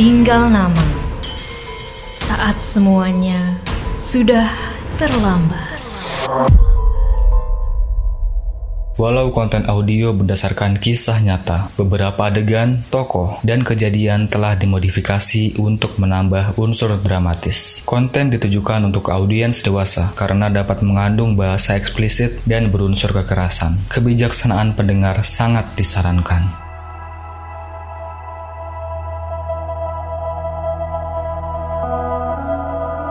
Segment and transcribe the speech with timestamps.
[0.00, 0.80] Tinggal nama.
[2.16, 3.60] Saat semuanya
[4.00, 4.48] sudah
[4.96, 5.76] terlambat.
[8.96, 16.56] Walau konten audio berdasarkan kisah nyata, beberapa adegan, tokoh, dan kejadian telah dimodifikasi untuk menambah
[16.56, 17.84] unsur dramatis.
[17.84, 23.76] Konten ditujukan untuk audiens dewasa karena dapat mengandung bahasa eksplisit dan berunsur kekerasan.
[23.92, 26.69] Kebijaksanaan pendengar sangat disarankan.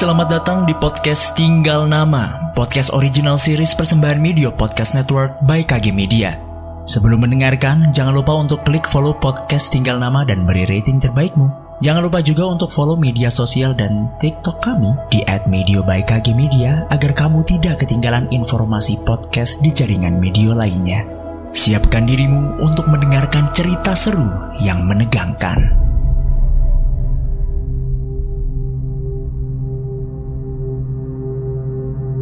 [0.00, 5.92] Selamat datang di podcast Tinggal Nama, podcast original series persembahan Media Podcast Network by KG
[5.92, 6.40] Media.
[6.88, 11.52] Sebelum mendengarkan, jangan lupa untuk klik follow podcast Tinggal Nama dan beri rating terbaikmu.
[11.84, 16.88] Jangan lupa juga untuk follow media sosial dan TikTok kami di @media by KG Media
[16.88, 21.04] agar kamu tidak ketinggalan informasi podcast di jaringan media lainnya.
[21.52, 24.32] Siapkan dirimu untuk mendengarkan cerita seru
[24.64, 25.89] yang menegangkan.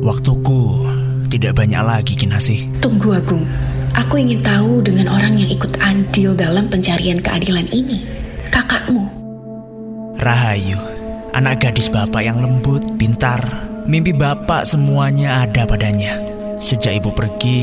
[0.09, 0.89] Waktuku
[1.29, 2.81] tidak banyak lagi, Kinasih.
[2.81, 3.45] Tunggu, Agung.
[3.93, 8.09] Aku ingin tahu dengan orang yang ikut andil dalam pencarian keadilan ini.
[8.49, 9.05] Kakakmu.
[10.17, 10.81] Rahayu,
[11.37, 13.45] anak gadis bapak yang lembut, pintar.
[13.85, 16.17] Mimpi bapak semuanya ada padanya.
[16.65, 17.61] Sejak ibu pergi,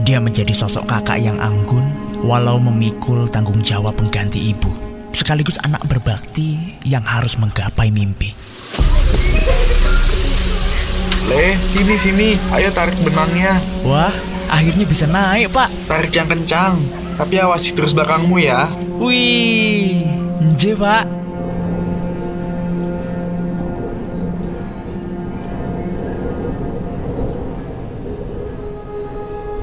[0.00, 1.84] dia menjadi sosok kakak yang anggun,
[2.24, 4.72] walau memikul tanggung jawab pengganti ibu.
[5.12, 8.51] Sekaligus anak berbakti yang harus menggapai mimpi.
[11.30, 13.62] Le, sini sini, ayo tarik benangnya.
[13.86, 14.10] Wah,
[14.50, 15.70] akhirnya bisa naik, Pak.
[15.86, 16.82] Tarik yang kencang,
[17.14, 18.66] tapi awasi terus belakangmu ya.
[18.98, 20.02] Wih,
[20.42, 21.04] nje, Pak.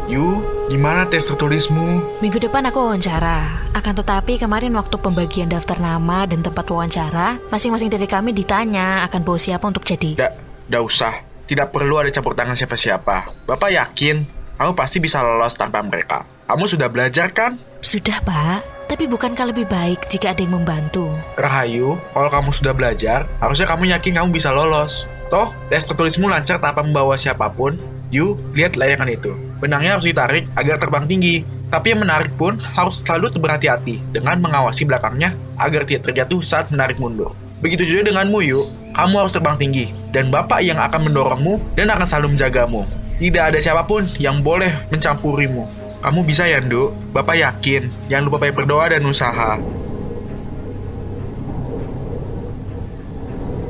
[0.09, 0.41] Yu,
[0.73, 2.01] gimana tes tertulismu?
[2.17, 3.69] Minggu depan aku wawancara.
[3.77, 9.21] Akan tetapi kemarin waktu pembagian daftar nama dan tempat wawancara, masing-masing dari kami ditanya akan
[9.21, 10.17] bawa siapa untuk jadi.
[10.17, 10.33] Dak,
[10.65, 11.28] dak usah.
[11.49, 13.49] Tidak perlu ada campur tangan siapa-siapa.
[13.49, 16.27] Bapak yakin kamu pasti bisa lolos tanpa mereka.
[16.45, 17.57] Kamu sudah belajar kan?
[17.81, 18.91] Sudah, Pak.
[18.91, 21.09] Tapi bukankah lebih baik jika ada yang membantu?
[21.39, 25.09] Rahayu, kalau kamu sudah belajar, harusnya kamu yakin kamu bisa lolos.
[25.31, 27.81] Toh, tes tertulismu lancar tanpa membawa siapa pun.
[28.11, 29.31] Yu, lihat layangan itu.
[29.63, 31.41] Benangnya harus ditarik agar terbang tinggi.
[31.73, 37.01] Tapi yang menarik pun harus selalu berhati-hati dengan mengawasi belakangnya agar tidak terjatuh saat menarik
[37.01, 37.31] mundur.
[37.63, 38.61] Begitu juga denganmu, Yu.
[38.99, 42.83] Kamu harus terbang tinggi, dan Bapak yang akan mendorongmu dan akan selalu menjagamu.
[43.15, 45.63] Tidak ada siapa pun yang boleh mencampurimu.
[46.03, 47.15] Kamu bisa ya, Nduk?
[47.15, 48.11] Bapak yakin.
[48.11, 49.55] Jangan lupa banyak berdoa dan usaha.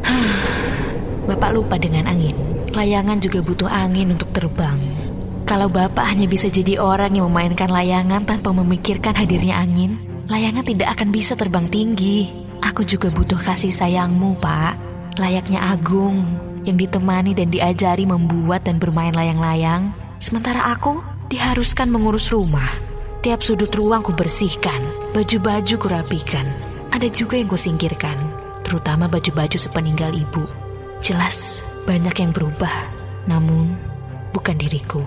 [1.29, 2.33] Bapak lupa dengan angin.
[2.73, 4.81] Layangan juga butuh angin untuk terbang.
[5.45, 9.93] Kalau Bapak hanya bisa jadi orang yang memainkan layangan tanpa memikirkan hadirnya angin,
[10.25, 12.33] layangan tidak akan bisa terbang tinggi.
[12.65, 14.88] Aku juga butuh kasih sayangmu, Pak.
[15.17, 16.21] Layaknya Agung,
[16.67, 19.89] yang ditemani dan diajari membuat dan bermain layang-layang.
[20.21, 22.67] Sementara aku diharuskan mengurus rumah.
[23.25, 24.79] Tiap sudut ruang ku bersihkan,
[25.11, 26.45] baju-baju ku rapikan.
[26.93, 28.15] Ada juga yang ku singkirkan,
[28.63, 30.45] terutama baju-baju sepeninggal ibu.
[31.01, 32.71] Jelas banyak yang berubah,
[33.25, 33.75] namun
[34.31, 35.03] bukan diriku.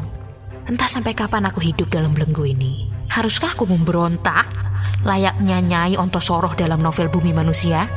[0.66, 2.86] Entah sampai kapan aku hidup dalam belenggu ini.
[3.10, 4.46] Haruskah aku memberontak
[5.02, 7.90] layaknya Nyai Ontosoroh dalam novel Bumi Manusia?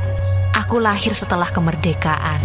[0.56, 2.40] Aku lahir setelah kemerdekaan.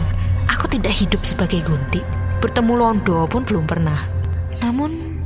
[0.50, 2.02] Aku tidak hidup sebagai gundik.
[2.42, 4.10] Bertemu Londo pun belum pernah.
[4.58, 5.22] Namun,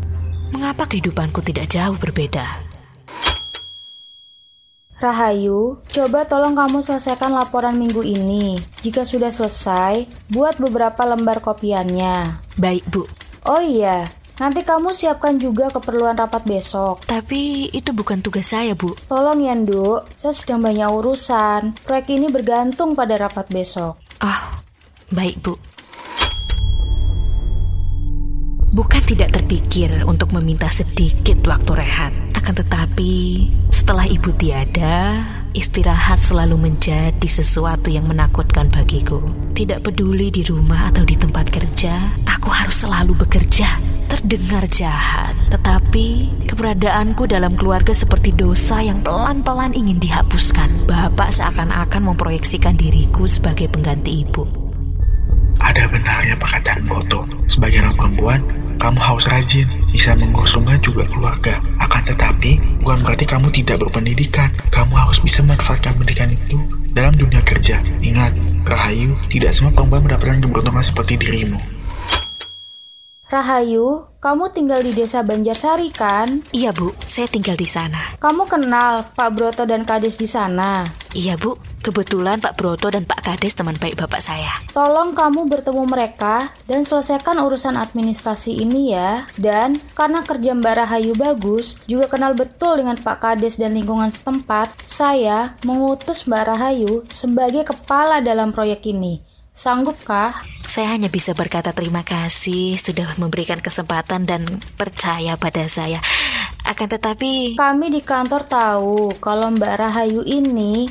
[0.53, 2.45] mengapa kehidupanku tidak jauh berbeda?
[5.01, 8.61] Rahayu, coba tolong kamu selesaikan laporan minggu ini.
[8.85, 12.45] Jika sudah selesai, buat beberapa lembar kopiannya.
[12.61, 13.09] Baik, Bu.
[13.49, 14.05] Oh iya,
[14.39, 17.03] nanti kamu siapkan juga keperluan rapat besok.
[17.05, 18.95] Tapi itu bukan tugas saya, Bu.
[19.11, 20.09] Tolong ya, Nduk.
[20.15, 21.75] Saya sedang banyak urusan.
[21.85, 23.99] Proyek ini bergantung pada rapat besok.
[24.23, 24.51] Ah,
[25.11, 25.74] baik, Bu.
[28.75, 32.11] Bukan tidak terpikir untuk meminta sedikit waktu rehat.
[32.35, 35.23] Akan tetapi, setelah ibu tiada,
[35.55, 39.23] istirahat selalu menjadi sesuatu yang menakutkan bagiku.
[39.55, 43.79] Tidak peduli di rumah atau di tempat kerja, aku harus selalu bekerja.
[44.11, 50.91] Terdengar jahat, tetapi keberadaanku dalam keluarga seperti dosa yang pelan-pelan ingin dihapuskan.
[50.91, 54.43] Bapak seakan-akan memproyeksikan diriku sebagai pengganti ibu.
[55.63, 57.23] Ada benarnya perkataan Boto.
[57.47, 58.43] Sebagai anak perempuan,
[58.79, 61.61] kamu harus rajin, bisa mengurus rumah juga keluarga.
[61.81, 64.51] Akan tetapi, bukan berarti kamu tidak berpendidikan.
[64.71, 66.59] Kamu harus bisa memanfaatkan pendidikan itu
[66.95, 67.83] dalam dunia kerja.
[68.03, 68.35] Ingat,
[68.65, 71.59] Rahayu, tidak semua perempuan mendapatkan keberuntungan seperti dirimu.
[73.25, 76.45] Rahayu, kamu tinggal di desa Banjarsari kan?
[76.53, 78.21] Iya bu, saya tinggal di sana.
[78.21, 80.85] Kamu kenal Pak Broto dan Kades di sana?
[81.17, 84.53] Iya bu, kebetulan Pak Broto dan Pak Kades teman baik bapak saya.
[84.77, 89.25] Tolong kamu bertemu mereka dan selesaikan urusan administrasi ini ya.
[89.41, 94.85] Dan karena kerja Mbak Rahayu bagus, juga kenal betul dengan Pak Kades dan lingkungan setempat,
[94.85, 99.25] saya mengutus Mbak Rahayu sebagai kepala dalam proyek ini.
[99.55, 100.35] Sanggupkah?
[100.67, 104.43] Saya hanya bisa berkata terima kasih sudah memberikan kesempatan dan
[104.75, 106.03] percaya pada saya.
[106.67, 110.91] Akan tetapi Kami di kantor tahu kalau Mbak Rahayu ini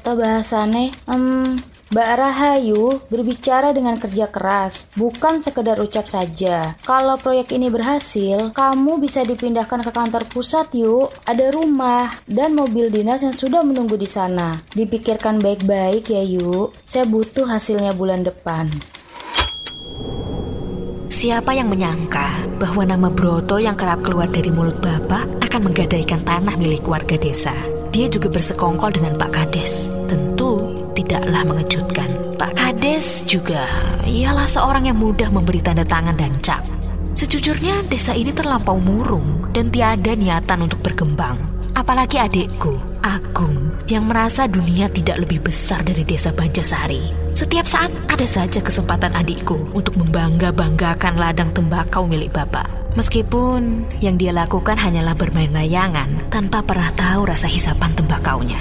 [0.00, 0.88] tuh bahasane?
[1.04, 6.76] Hmm, Mbak Rahayu berbicara dengan kerja keras, bukan sekedar ucap saja.
[6.84, 11.08] Kalau proyek ini berhasil, kamu bisa dipindahkan ke kantor pusat yuk.
[11.24, 14.52] Ada rumah dan mobil dinas yang sudah menunggu di sana.
[14.76, 16.76] Dipikirkan baik-baik ya yuk.
[16.84, 18.68] Saya butuh hasilnya bulan depan.
[21.18, 26.54] siapa yang menyangka bahwa nama Broto yang kerap keluar dari mulut bapak akan menggadaikan tanah
[26.54, 27.50] milik warga desa.
[27.90, 29.90] Dia juga bersekongkol dengan Pak Kades.
[30.06, 32.10] Tentu tidaklah mengejutkan.
[32.34, 33.62] Pak Kades juga
[34.02, 36.66] ialah seorang yang mudah memberi tanda tangan dan cap.
[37.14, 41.38] Sejujurnya desa ini terlampau murung dan tiada niatan untuk berkembang.
[41.78, 47.30] Apalagi adikku, Agung, yang merasa dunia tidak lebih besar dari desa Banjasari.
[47.30, 52.66] Setiap saat ada saja kesempatan adikku untuk membangga-banggakan ladang tembakau milik bapak.
[52.98, 58.58] Meskipun yang dia lakukan hanyalah bermain layangan tanpa pernah tahu rasa hisapan tembakaunya.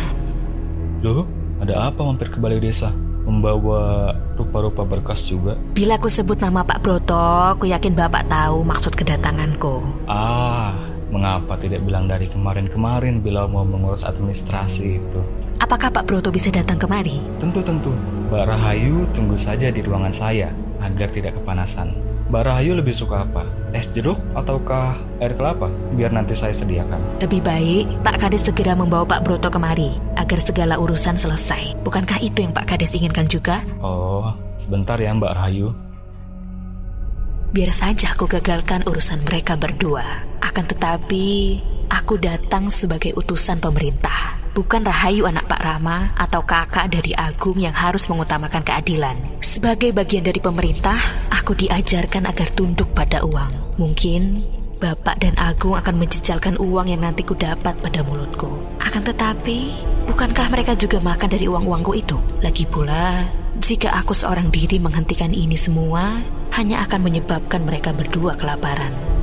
[1.02, 1.26] Loh,
[1.58, 2.94] ada apa mampir ke balai desa?
[3.28, 5.60] Membawa rupa-rupa berkas juga?
[5.76, 7.20] Bila aku sebut nama Pak Broto,
[7.52, 9.84] aku yakin bapak tahu maksud kedatanganku.
[10.08, 10.72] Ah,
[11.12, 15.22] mengapa tidak bilang dari kemarin-kemarin bila mau mengurus administrasi itu?
[15.60, 17.20] Apakah Pak Broto bisa datang kemari?
[17.42, 17.92] Tentu-tentu,
[18.32, 21.92] Mbak Rahayu tunggu saja di ruangan saya agar tidak kepanasan.
[22.32, 23.44] Mbak Rahayu lebih suka apa?
[23.78, 25.70] Es jeruk ataukah air kelapa?
[25.94, 27.22] Biar nanti saya sediakan.
[27.22, 31.78] Lebih baik Pak Kades segera membawa Pak Broto kemari agar segala urusan selesai.
[31.86, 33.62] Bukankah itu yang Pak Kades inginkan juga?
[33.78, 35.78] Oh, sebentar ya Mbak Rahayu.
[37.54, 40.26] Biar saja aku gagalkan urusan mereka berdua.
[40.42, 41.62] Akan tetapi,
[41.94, 44.42] aku datang sebagai utusan pemerintah.
[44.58, 49.14] Bukan Rahayu anak Pak Rama atau kakak dari Agung yang harus mengutamakan keadilan.
[49.38, 50.98] Sebagai bagian dari pemerintah,
[51.30, 53.78] aku diajarkan agar tunduk pada uang.
[53.78, 54.42] Mungkin
[54.82, 58.50] Bapak dan Agung akan menjejalkan uang yang nanti ku dapat pada mulutku.
[58.82, 59.78] Akan tetapi,
[60.10, 62.18] bukankah mereka juga makan dari uang-uangku itu?
[62.42, 63.30] Lagi pula,
[63.62, 66.18] jika aku seorang diri menghentikan ini semua,
[66.58, 69.18] hanya akan menyebabkan mereka berdua kelaparan.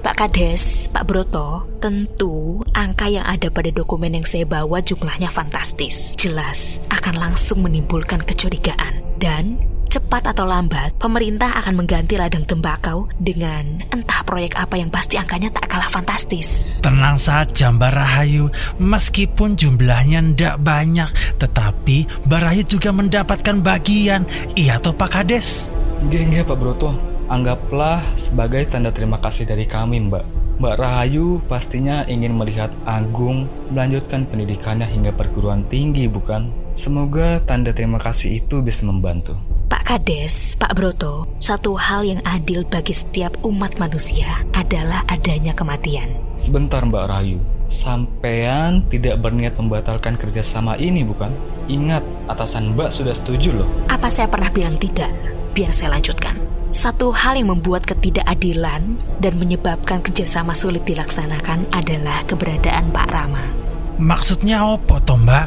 [0.00, 6.16] Pak Kades, Pak Broto, tentu angka yang ada pada dokumen yang saya bawa jumlahnya fantastis.
[6.16, 9.04] Jelas akan langsung menimbulkan kecurigaan.
[9.20, 9.60] Dan
[9.92, 15.52] cepat atau lambat, pemerintah akan mengganti ladang tembakau dengan entah proyek apa yang pasti angkanya
[15.52, 16.64] tak kalah fantastis.
[16.80, 18.48] Tenang saja Mbak Rahayu,
[18.80, 24.24] meskipun jumlahnya ndak banyak, tetapi Mbak Rahayu juga mendapatkan bagian.
[24.56, 25.68] Iya toh Pak Kades?
[26.08, 26.96] Geng Pak Broto,
[27.28, 30.39] anggaplah sebagai tanda terima kasih dari kami Mbak.
[30.60, 36.52] Mbak Rahayu pastinya ingin melihat Agung melanjutkan pendidikannya hingga perguruan tinggi bukan?
[36.76, 39.40] Semoga tanda terima kasih itu bisa membantu.
[39.72, 46.12] Pak Kades, Pak Broto, satu hal yang adil bagi setiap umat manusia adalah adanya kematian.
[46.36, 51.32] Sebentar Mbak Rahayu, sampean tidak berniat membatalkan kerjasama ini bukan?
[51.72, 53.68] Ingat, atasan Mbak sudah setuju loh.
[53.88, 55.08] Apa saya pernah bilang tidak?
[55.56, 56.49] Biar saya lanjutkan.
[56.70, 63.50] Satu hal yang membuat ketidakadilan dan menyebabkan kerjasama sulit dilaksanakan adalah keberadaan Pak Rama.
[63.98, 65.46] Maksudnya apa toh Mbak?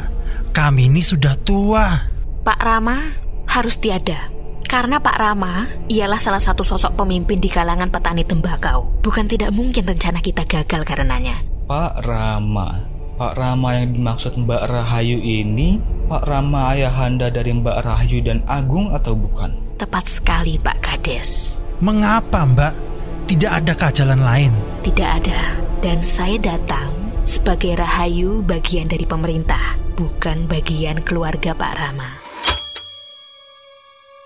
[0.52, 2.12] Kami ini sudah tua.
[2.44, 3.16] Pak Rama
[3.48, 4.28] harus tiada.
[4.68, 8.92] Karena Pak Rama ialah salah satu sosok pemimpin di kalangan petani tembakau.
[9.00, 11.40] Bukan tidak mungkin rencana kita gagal karenanya.
[11.64, 12.84] Pak Rama.
[13.16, 18.92] Pak Rama yang dimaksud Mbak Rahayu ini Pak Rama ayahanda dari Mbak Rahayu dan Agung
[18.92, 19.63] atau bukan?
[19.74, 21.58] Tepat sekali Pak Kades.
[21.82, 22.74] Mengapa Mbak?
[23.26, 24.52] Tidak adakah jalan lain?
[24.86, 25.58] Tidak ada.
[25.82, 26.94] Dan saya datang
[27.26, 32.10] sebagai Rahayu bagian dari pemerintah, bukan bagian keluarga Pak Rama.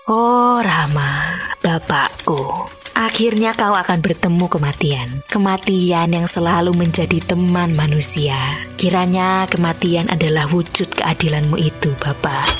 [0.05, 2.69] Oh Rama, bapakku.
[2.93, 5.09] Akhirnya kau akan bertemu kematian.
[5.31, 8.37] Kematian yang selalu menjadi teman manusia.
[8.75, 12.58] Kiranya kematian adalah wujud keadilanmu itu, Bapak.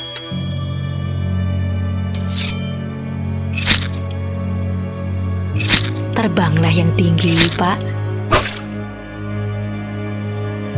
[6.20, 7.80] Terbanglah yang tinggi, Pak.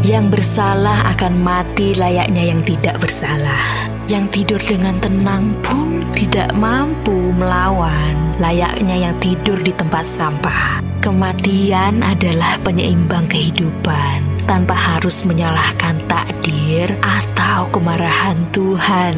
[0.06, 3.90] Yang bersalah akan mati layaknya yang tidak bersalah.
[4.06, 10.78] Yang tidur dengan tenang pun tidak mampu melawan layaknya yang tidur di tempat sampah.
[11.02, 19.18] Kematian adalah penyeimbang kehidupan tanpa harus menyalahkan takdir atau kemarahan Tuhan.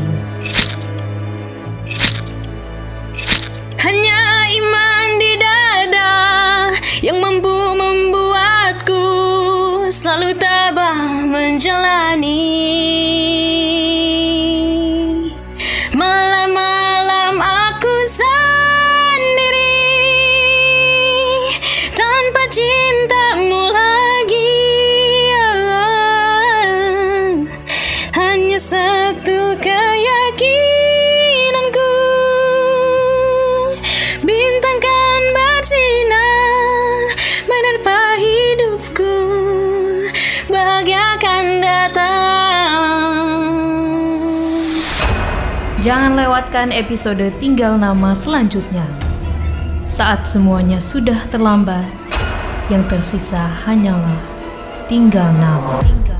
[7.03, 9.03] Yang mampu membuatku
[9.91, 12.39] selalu tabah menjalani.
[45.83, 48.87] Jangan lewatkan episode Tinggal Nama selanjutnya.
[49.83, 51.83] Saat semuanya sudah terlambat,
[52.71, 54.23] yang tersisa hanyalah
[54.87, 55.83] tinggal nama.
[55.83, 56.12] Tinggal